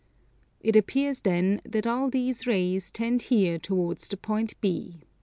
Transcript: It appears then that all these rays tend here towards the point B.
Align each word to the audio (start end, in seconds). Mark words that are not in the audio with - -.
It 0.61 0.75
appears 0.75 1.19
then 1.21 1.61
that 1.63 1.85
all 1.85 2.09
these 2.09 2.47
rays 2.47 2.89
tend 2.89 3.21
here 3.29 3.59
towards 3.59 4.07
the 4.09 4.17
point 4.17 4.59
B. 4.59 5.01